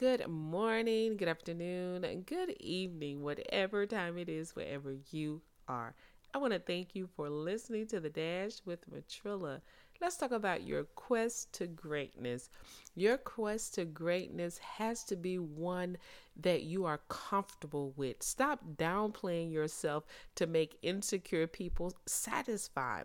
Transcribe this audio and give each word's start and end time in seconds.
good 0.00 0.26
morning, 0.26 1.14
good 1.18 1.28
afternoon, 1.28 2.22
good 2.24 2.56
evening, 2.58 3.22
whatever 3.22 3.84
time 3.84 4.16
it 4.16 4.30
is, 4.30 4.56
wherever 4.56 4.96
you 5.10 5.42
are. 5.68 5.94
I 6.32 6.38
want 6.38 6.54
to 6.54 6.58
thank 6.58 6.94
you 6.94 7.06
for 7.06 7.28
listening 7.28 7.86
to 7.88 8.00
The 8.00 8.08
Dash 8.08 8.62
with 8.64 8.88
Matrilla. 8.90 9.60
Let's 10.00 10.16
talk 10.16 10.32
about 10.32 10.62
your 10.62 10.84
quest 10.84 11.52
to 11.54 11.66
greatness. 11.66 12.48
Your 12.94 13.18
quest 13.18 13.74
to 13.74 13.84
greatness 13.84 14.56
has 14.58 15.04
to 15.04 15.16
be 15.16 15.38
one 15.38 15.98
that 16.40 16.62
you 16.62 16.86
are 16.86 17.00
comfortable 17.08 17.92
with. 17.96 18.22
Stop 18.22 18.60
downplaying 18.76 19.52
yourself 19.52 20.04
to 20.36 20.46
make 20.46 20.78
insecure 20.80 21.46
people 21.46 21.92
satisfied. 22.06 23.04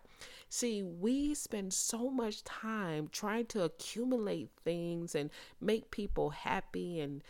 See, 0.50 0.84
we 0.84 1.34
spend 1.34 1.74
so 1.74 2.10
much 2.10 2.46
time 2.46 3.10
trying 3.12 3.48
to 3.48 3.64
accumulate 3.64 4.50
things 4.64 5.16
and 5.16 5.32
make 5.60 5.92
people 5.92 6.30
happy 6.30 7.02
and 7.02 7.22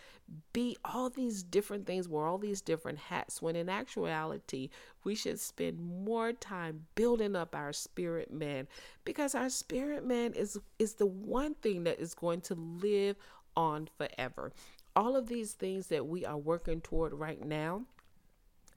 be 0.54 0.76
all 0.84 1.10
these 1.10 1.44
different 1.44 1.86
things, 1.86 2.10
wear 2.10 2.26
all 2.26 2.38
these 2.38 2.62
different 2.62 2.98
hats, 2.98 3.42
when 3.42 3.56
in 3.56 3.70
actuality, 3.70 4.70
we 5.04 5.14
should 5.14 5.40
spend 5.40 5.80
more 5.80 6.34
time 6.34 6.88
building 6.96 7.36
up 7.36 7.56
our 7.56 7.72
spirit 7.72 8.34
man 8.34 8.68
because 9.04 9.36
our 9.36 9.50
spirit 9.56 10.06
man 10.06 10.34
is 10.34 10.58
is 10.80 10.96
the 10.96 11.06
one 11.06 11.56
thing 11.56 11.84
that 11.86 12.00
is 12.00 12.14
going 12.14 12.42
to 12.42 12.56
live 12.56 13.16
on 13.56 13.88
forever. 13.98 14.52
All 14.96 15.16
of 15.16 15.28
these 15.28 15.54
things 15.54 15.88
that 15.88 16.06
we 16.08 16.26
are 16.26 16.38
working 16.38 16.82
toward 16.82 17.14
right 17.14 17.44
now, 17.44 17.84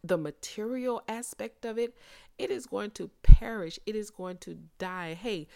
the 0.03 0.19
material 0.19 1.03
aspect 1.09 1.65
of 1.65 1.79
it, 1.79 1.97
it 2.39 2.51
is 2.51 2.67
going 2.67 2.91
to 2.93 3.11
perish. 3.23 3.79
It 3.87 3.95
is 3.95 4.11
going 4.11 4.39
to 4.39 4.59
die. 4.79 5.15
Hey, 5.15 5.47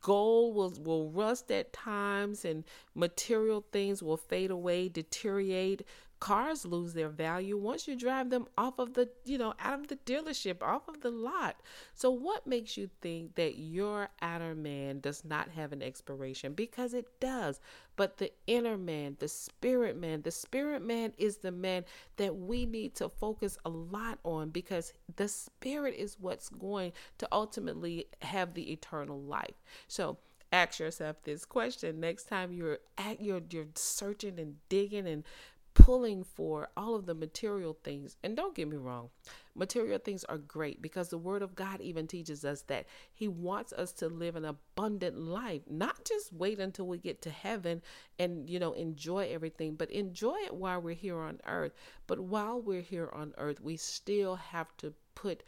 gold 0.00 0.54
will 0.54 0.72
will 0.82 1.10
rust 1.10 1.50
at 1.50 1.72
times 1.72 2.44
and 2.44 2.64
material 2.94 3.64
things 3.72 4.02
will 4.02 4.16
fade 4.16 4.50
away 4.50 4.88
deteriorate 4.88 5.82
cars 6.20 6.66
lose 6.66 6.92
their 6.92 7.08
value 7.08 7.56
once 7.56 7.88
you 7.88 7.96
drive 7.96 8.28
them 8.28 8.46
off 8.58 8.78
of 8.78 8.92
the 8.92 9.08
you 9.24 9.38
know 9.38 9.54
out 9.58 9.80
of 9.80 9.88
the 9.88 9.96
dealership 9.96 10.62
off 10.62 10.86
of 10.86 11.00
the 11.00 11.10
lot. 11.10 11.56
So 11.94 12.10
what 12.10 12.46
makes 12.46 12.76
you 12.76 12.90
think 13.00 13.34
that 13.36 13.58
your 13.58 14.10
outer 14.20 14.54
man 14.54 15.00
does 15.00 15.24
not 15.24 15.48
have 15.50 15.72
an 15.72 15.82
expiration? 15.82 16.52
Because 16.52 16.92
it 16.94 17.06
does. 17.20 17.58
But 17.96 18.18
the 18.18 18.32
inner 18.46 18.76
man 18.76 19.16
the 19.18 19.28
spirit 19.28 19.96
man 19.96 20.22
the 20.22 20.30
spirit 20.30 20.82
man 20.82 21.12
is 21.16 21.38
the 21.38 21.52
man 21.52 21.84
that 22.18 22.36
we 22.36 22.66
need 22.66 22.94
to 22.96 23.08
focus 23.08 23.56
a 23.64 23.70
lot 23.70 24.18
on 24.22 24.50
because 24.50 24.92
the 25.16 25.28
spirit 25.28 25.94
is 25.96 26.18
what's 26.20 26.50
going 26.50 26.92
to 27.18 27.28
ultimately 27.32 28.06
have 28.22 28.54
the 28.54 28.70
eternal 28.72 29.20
life. 29.20 29.54
So 29.88 30.18
ask 30.52 30.80
yourself 30.80 31.16
this 31.22 31.44
question 31.44 32.00
next 32.00 32.24
time 32.24 32.52
you're 32.52 32.78
at 32.98 33.20
your 33.20 33.40
you're 33.50 33.66
searching 33.74 34.38
and 34.38 34.56
digging 34.68 35.06
and 35.06 35.24
pulling 35.74 36.24
for 36.24 36.68
all 36.76 36.94
of 36.94 37.06
the 37.06 37.14
material 37.14 37.76
things. 37.84 38.16
And 38.22 38.36
don't 38.36 38.54
get 38.54 38.68
me 38.68 38.76
wrong, 38.76 39.10
material 39.54 39.98
things 39.98 40.24
are 40.24 40.38
great 40.38 40.82
because 40.82 41.08
the 41.08 41.18
Word 41.18 41.42
of 41.42 41.54
God 41.54 41.80
even 41.80 42.06
teaches 42.06 42.44
us 42.44 42.62
that 42.62 42.86
He 43.12 43.28
wants 43.28 43.72
us 43.72 43.92
to 43.94 44.08
live 44.08 44.36
an 44.36 44.44
abundant 44.44 45.18
life, 45.18 45.62
not 45.68 46.04
just 46.04 46.32
wait 46.32 46.60
until 46.60 46.86
we 46.86 46.98
get 46.98 47.22
to 47.22 47.30
heaven 47.30 47.82
and, 48.18 48.48
you 48.48 48.58
know, 48.58 48.72
enjoy 48.72 49.28
everything, 49.32 49.74
but 49.74 49.90
enjoy 49.90 50.36
it 50.46 50.54
while 50.54 50.80
we're 50.80 50.94
here 50.94 51.20
on 51.20 51.40
earth. 51.46 51.72
But 52.06 52.20
while 52.20 52.60
we're 52.60 52.80
here 52.80 53.10
on 53.12 53.34
earth, 53.38 53.60
we 53.60 53.76
still 53.76 54.36
have 54.36 54.76
to 54.78 54.92
put 55.14 55.42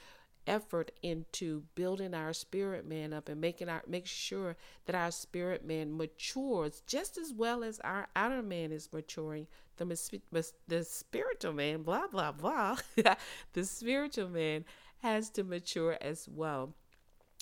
effort 0.46 0.90
into 1.02 1.62
building 1.74 2.14
our 2.14 2.32
spirit 2.32 2.86
man 2.86 3.12
up 3.12 3.28
and 3.28 3.40
making 3.40 3.68
our 3.68 3.82
make 3.86 4.06
sure 4.06 4.56
that 4.86 4.94
our 4.94 5.10
spirit 5.10 5.64
man 5.64 5.96
matures 5.96 6.82
just 6.86 7.16
as 7.16 7.32
well 7.32 7.62
as 7.62 7.80
our 7.80 8.08
outer 8.16 8.42
man 8.42 8.72
is 8.72 8.88
maturing. 8.92 9.46
The 9.76 10.20
the 10.68 10.84
spiritual 10.84 11.52
man 11.52 11.82
blah 11.82 12.06
blah 12.06 12.32
blah 12.32 12.76
the 13.52 13.64
spiritual 13.64 14.28
man 14.28 14.64
has 14.98 15.30
to 15.30 15.42
mature 15.44 15.96
as 16.00 16.28
well. 16.28 16.74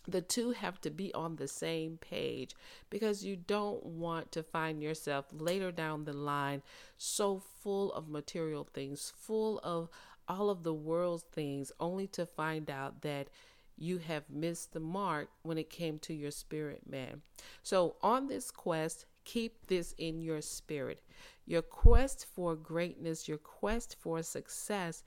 The 0.08 0.22
two 0.22 0.52
have 0.52 0.80
to 0.80 0.91
be 0.91 1.12
on 1.12 1.36
the 1.36 1.46
same 1.46 1.98
page 1.98 2.54
because 2.88 3.22
you 3.25 3.36
don't 3.36 3.84
want 3.84 4.32
to 4.32 4.42
find 4.42 4.82
yourself 4.82 5.26
later 5.30 5.70
down 5.70 6.04
the 6.04 6.14
line 6.14 6.62
so 6.96 7.38
full 7.38 7.92
of 7.92 8.08
material 8.08 8.66
things 8.72 9.12
full 9.14 9.60
of 9.62 9.91
all 10.30 10.48
of 10.48 10.62
the 10.62 10.72
world's 10.72 11.24
things 11.24 11.72
only 11.80 12.06
to 12.06 12.24
find 12.24 12.70
out 12.70 13.02
that 13.02 13.28
you 13.76 13.98
have 13.98 14.30
missed 14.30 14.72
the 14.72 14.80
mark 14.80 15.28
when 15.42 15.58
it 15.58 15.68
came 15.68 15.98
to 15.98 16.14
your 16.14 16.30
spirit 16.30 16.82
man. 16.88 17.22
So, 17.64 17.96
on 18.00 18.28
this 18.28 18.52
quest, 18.52 19.06
keep 19.24 19.66
this 19.66 19.92
in 19.98 20.20
your 20.20 20.40
spirit. 20.40 21.02
Your 21.46 21.62
quest 21.62 22.26
for 22.32 22.54
greatness, 22.54 23.26
your 23.26 23.38
quest 23.38 23.96
for 23.98 24.22
success 24.22 25.02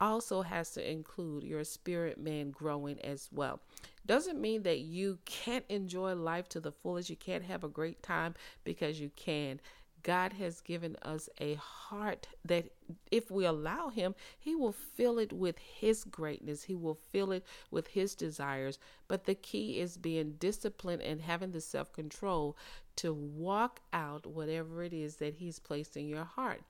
also 0.00 0.42
has 0.42 0.70
to 0.72 0.90
include 0.90 1.42
your 1.42 1.64
spirit 1.64 2.18
man 2.18 2.52
growing 2.52 3.00
as 3.00 3.28
well. 3.32 3.60
Doesn't 4.06 4.40
mean 4.40 4.62
that 4.62 4.78
you 4.78 5.18
can't 5.24 5.64
enjoy 5.68 6.14
life 6.14 6.48
to 6.50 6.60
the 6.60 6.72
fullest, 6.72 7.10
you 7.10 7.16
can't 7.16 7.44
have 7.44 7.64
a 7.64 7.68
great 7.68 8.02
time 8.02 8.34
because 8.62 9.00
you 9.00 9.10
can. 9.16 9.60
God 10.02 10.34
has 10.34 10.60
given 10.60 10.96
us 11.02 11.28
a 11.40 11.54
heart 11.54 12.28
that, 12.44 12.70
if 13.10 13.30
we 13.30 13.44
allow 13.44 13.88
Him, 13.88 14.14
He 14.38 14.54
will 14.54 14.72
fill 14.72 15.18
it 15.18 15.32
with 15.32 15.58
His 15.58 16.04
greatness. 16.04 16.64
He 16.64 16.74
will 16.74 16.94
fill 16.94 17.32
it 17.32 17.44
with 17.70 17.88
His 17.88 18.14
desires. 18.14 18.78
But 19.08 19.24
the 19.24 19.34
key 19.34 19.80
is 19.80 19.96
being 19.96 20.32
disciplined 20.38 21.02
and 21.02 21.20
having 21.20 21.52
the 21.52 21.60
self 21.60 21.92
control 21.92 22.56
to 22.96 23.12
walk 23.12 23.80
out 23.92 24.26
whatever 24.26 24.82
it 24.82 24.92
is 24.92 25.16
that 25.16 25.34
He's 25.34 25.58
placed 25.58 25.96
in 25.96 26.08
your 26.08 26.24
heart. 26.24 26.62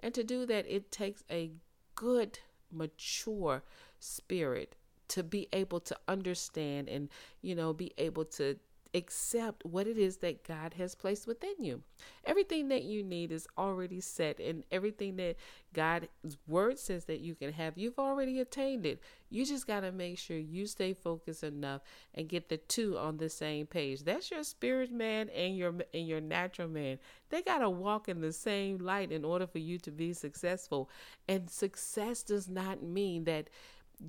And 0.00 0.14
to 0.14 0.24
do 0.24 0.46
that, 0.46 0.66
it 0.68 0.90
takes 0.90 1.24
a 1.30 1.50
good, 1.94 2.38
mature 2.70 3.62
spirit 4.00 4.74
to 5.08 5.22
be 5.22 5.48
able 5.52 5.80
to 5.80 5.96
understand 6.08 6.88
and, 6.88 7.08
you 7.42 7.54
know, 7.54 7.72
be 7.72 7.92
able 7.98 8.24
to 8.24 8.56
accept 8.94 9.64
what 9.64 9.86
it 9.86 9.98
is 9.98 10.18
that 10.18 10.46
God 10.46 10.74
has 10.74 10.94
placed 10.94 11.26
within 11.26 11.54
you. 11.58 11.82
Everything 12.24 12.68
that 12.68 12.84
you 12.84 13.02
need 13.02 13.32
is 13.32 13.48
already 13.58 14.00
set, 14.00 14.38
and 14.38 14.64
everything 14.70 15.16
that 15.16 15.36
God's 15.72 16.06
word 16.46 16.78
says 16.78 17.06
that 17.06 17.20
you 17.20 17.34
can 17.34 17.52
have, 17.52 17.76
you've 17.76 17.98
already 17.98 18.38
attained 18.38 18.86
it. 18.86 19.00
You 19.30 19.44
just 19.44 19.66
got 19.66 19.80
to 19.80 19.90
make 19.90 20.18
sure 20.18 20.38
you 20.38 20.66
stay 20.66 20.94
focused 20.94 21.42
enough 21.42 21.82
and 22.14 22.28
get 22.28 22.48
the 22.48 22.56
two 22.56 22.96
on 22.96 23.16
the 23.16 23.28
same 23.28 23.66
page. 23.66 24.04
That's 24.04 24.30
your 24.30 24.44
spirit 24.44 24.92
man 24.92 25.28
and 25.30 25.56
your 25.56 25.74
and 25.92 26.06
your 26.06 26.20
natural 26.20 26.68
man. 26.68 26.98
They 27.30 27.42
got 27.42 27.58
to 27.58 27.70
walk 27.70 28.08
in 28.08 28.20
the 28.20 28.32
same 28.32 28.78
light 28.78 29.10
in 29.10 29.24
order 29.24 29.48
for 29.48 29.58
you 29.58 29.78
to 29.80 29.90
be 29.90 30.12
successful. 30.12 30.88
And 31.28 31.50
success 31.50 32.22
does 32.22 32.48
not 32.48 32.82
mean 32.82 33.24
that 33.24 33.50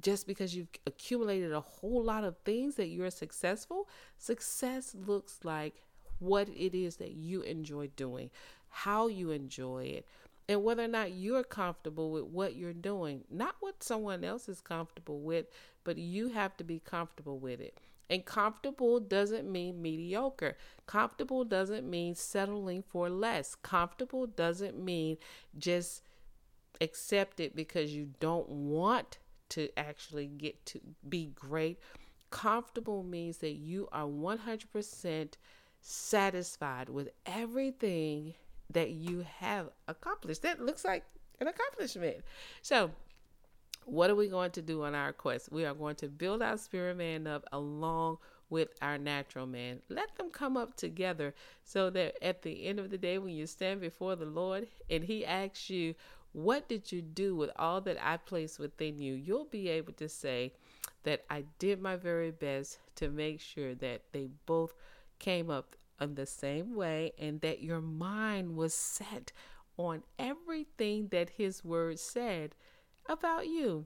just 0.02 0.28
because 0.28 0.56
you've 0.56 0.70
accumulated 0.86 1.52
a 1.52 1.60
whole 1.60 2.04
lot 2.04 2.24
of 2.24 2.38
things 2.40 2.76
that 2.76 2.88
you're 2.88 3.12
successful, 3.12 3.88
success 4.18 4.96
looks 4.96 5.40
like 5.44 5.84
what 6.20 6.50
it 6.50 6.76
is 6.76 6.98
that 6.98 7.12
you 7.12 7.42
enjoy 7.42 7.88
doing, 7.96 8.30
how 8.70 9.08
you 9.08 9.32
enjoy 9.32 9.84
it, 9.84 10.08
and 10.48 10.64
whether 10.64 10.84
or 10.84 10.88
not 10.88 11.14
you're 11.14 11.44
comfortable 11.44 12.12
with 12.12 12.26
what 12.26 12.56
you're 12.56 12.74
doing. 12.74 13.24
Not 13.32 13.56
what 13.60 13.84
someone 13.84 14.24
else 14.24 14.48
is 14.48 14.62
comfortable 14.62 15.20
with, 15.20 15.48
but 15.84 15.98
you 15.98 16.30
have 16.30 16.56
to 16.58 16.64
be 16.64 16.80
comfortable 16.80 17.40
with 17.40 17.60
it. 17.60 17.80
And 18.10 18.24
comfortable 18.24 19.00
doesn't 19.00 19.52
mean 19.52 19.82
mediocre. 19.82 20.58
Comfortable 20.86 21.44
doesn't 21.44 21.90
mean 21.90 22.14
settling 22.14 22.84
for 22.84 23.10
less. 23.10 23.56
Comfortable 23.56 24.28
doesn't 24.28 24.78
mean 24.78 25.18
just 25.58 26.04
accept 26.82 27.40
it 27.40 27.56
because 27.56 27.96
you 27.96 28.10
don't 28.20 28.48
want 28.48 29.18
to 29.50 29.70
actually 29.78 30.28
get 30.28 30.66
to 30.68 30.80
be 31.08 31.32
great. 31.36 31.80
Comfortable 32.30 33.04
means 33.04 33.38
that 33.38 33.54
you 33.54 33.88
are 33.92 34.06
100% 34.06 35.34
satisfied 35.82 36.90
with 36.90 37.10
everything 37.26 38.34
that 38.72 38.92
you 38.92 39.26
have 39.40 39.70
accomplished. 39.88 40.42
That 40.42 40.60
looks 40.60 40.84
like 40.84 41.04
an 41.40 41.48
accomplishment. 41.48 42.18
So, 42.62 42.92
what 43.86 44.10
are 44.10 44.16
we 44.16 44.28
going 44.28 44.52
to 44.52 44.62
do 44.62 44.84
on 44.84 44.96
our 44.96 45.14
quest? 45.14 45.52
We 45.52 45.66
are 45.66 45.76
going 45.76 45.96
to 45.98 46.08
build 46.08 46.42
our 46.42 46.58
spirit 46.58 46.98
man 46.98 47.28
up 47.28 47.46
along 47.52 48.18
with 48.50 48.70
our 48.82 48.98
natural 48.98 49.46
man. 49.46 49.82
Let 49.90 50.16
them 50.18 50.30
come 50.30 50.58
up 50.58 50.76
together 50.76 51.34
so 51.64 51.90
that 51.92 52.24
at 52.24 52.42
the 52.42 52.66
end 52.66 52.80
of 52.80 52.90
the 52.90 52.98
day, 52.98 53.18
when 53.18 53.34
you 53.34 53.48
stand 53.48 53.82
before 53.82 54.16
the 54.16 54.26
Lord 54.26 54.68
and 54.90 55.04
He 55.04 55.26
asks 55.26 55.70
you, 55.70 55.94
what 56.36 56.68
did 56.68 56.92
you 56.92 57.02
do 57.02 57.34
with 57.34 57.50
all 57.56 57.80
that 57.82 57.98
I 58.06 58.18
placed 58.18 58.60
within 58.60 59.00
you? 59.00 59.14
You'll 59.14 59.46
be 59.46 59.70
able 59.70 59.94
to 59.94 60.10
say 60.10 60.52
that 61.04 61.24
I 61.30 61.46
did 61.60 61.82
my 61.82 61.96
very 61.96 62.32
best 62.32 62.80
to 62.96 63.08
make 63.10 63.40
sure 63.40 63.74
that 63.76 64.02
they 64.12 64.28
both 64.46 64.74
came 65.18 65.50
up 65.50 65.78
in 66.02 66.16
the 66.16 66.26
same 66.26 66.76
way 66.76 67.14
and 67.18 67.40
that 67.40 67.64
your 67.64 67.80
mind 67.80 68.58
was 68.58 68.74
set 68.74 69.32
on 69.78 70.04
everything 70.20 71.08
that 71.08 71.30
his 71.30 71.64
word 71.64 72.00
said 72.00 72.54
about 73.08 73.48
you. 73.48 73.86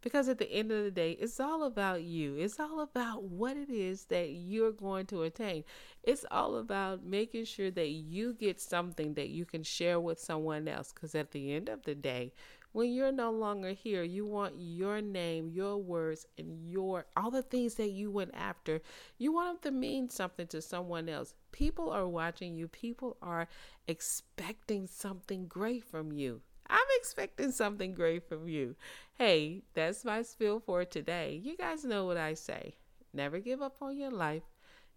Because 0.00 0.28
at 0.28 0.38
the 0.38 0.50
end 0.50 0.70
of 0.70 0.84
the 0.84 0.90
day, 0.90 1.12
it's 1.12 1.40
all 1.40 1.64
about 1.64 2.02
you. 2.02 2.36
It's 2.36 2.60
all 2.60 2.80
about 2.80 3.24
what 3.24 3.56
it 3.56 3.70
is 3.70 4.04
that 4.06 4.30
you're 4.30 4.72
going 4.72 5.06
to 5.06 5.22
attain. 5.22 5.64
It's 6.02 6.24
all 6.30 6.56
about 6.56 7.04
making 7.04 7.46
sure 7.46 7.70
that 7.72 7.88
you 7.88 8.34
get 8.34 8.60
something 8.60 9.14
that 9.14 9.28
you 9.28 9.44
can 9.44 9.62
share 9.62 9.98
with 9.98 10.20
someone 10.20 10.68
else. 10.68 10.92
Because 10.92 11.14
at 11.14 11.32
the 11.32 11.52
end 11.52 11.68
of 11.68 11.82
the 11.82 11.94
day, 11.94 12.32
when 12.72 12.92
you're 12.92 13.12
no 13.12 13.30
longer 13.30 13.70
here, 13.70 14.02
you 14.02 14.24
want 14.24 14.54
your 14.56 15.00
name, 15.00 15.50
your 15.50 15.78
words, 15.78 16.26
and 16.36 16.68
your 16.68 17.06
all 17.16 17.30
the 17.30 17.42
things 17.42 17.74
that 17.74 17.90
you 17.90 18.10
went 18.10 18.30
after, 18.34 18.80
you 19.16 19.32
want 19.32 19.62
them 19.62 19.72
to 19.72 19.78
mean 19.78 20.10
something 20.10 20.46
to 20.48 20.60
someone 20.60 21.08
else. 21.08 21.34
People 21.50 21.90
are 21.90 22.06
watching 22.06 22.56
you, 22.56 22.68
people 22.68 23.16
are 23.22 23.48
expecting 23.86 24.86
something 24.86 25.46
great 25.46 25.82
from 25.82 26.12
you. 26.12 26.42
I'm 26.70 26.86
expecting 26.96 27.52
something 27.52 27.94
great 27.94 28.28
from 28.28 28.48
you. 28.48 28.76
Hey, 29.14 29.62
that's 29.74 30.04
my 30.04 30.22
spiel 30.22 30.60
for 30.60 30.84
today. 30.84 31.40
You 31.42 31.56
guys 31.56 31.84
know 31.84 32.04
what 32.04 32.16
I 32.16 32.34
say. 32.34 32.74
Never 33.12 33.38
give 33.38 33.62
up 33.62 33.76
on 33.80 33.96
your 33.96 34.10
life, 34.10 34.42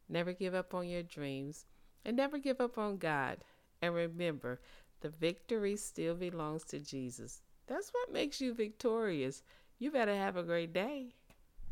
never 0.10 0.34
give 0.34 0.54
up 0.54 0.74
on 0.74 0.90
your 0.90 1.04
dreams, 1.04 1.66
and 2.04 2.18
never 2.18 2.38
give 2.38 2.60
up 2.60 2.78
on 2.78 2.98
God. 2.98 3.38
And 3.82 3.96
remember, 3.96 4.60
the 5.00 5.10
victory 5.10 5.76
still 5.78 6.16
belongs 6.16 6.64
to 6.66 6.80
Jesus. 6.80 7.42
That's 7.68 7.90
what 7.90 8.12
makes 8.12 8.42
you 8.42 8.54
victorious. 8.54 9.44
You 9.80 9.92
better 9.92 10.16
have 10.16 10.36
a 10.36 10.44
great 10.44 10.74
day. 10.74 11.16